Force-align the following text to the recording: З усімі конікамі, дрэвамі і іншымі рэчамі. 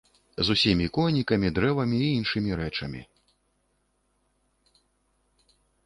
З 0.45 0.53
усімі 0.53 0.85
конікамі, 0.97 1.51
дрэвамі 1.59 1.99
і 2.05 2.09
іншымі 2.21 2.59
рэчамі. 2.63 3.05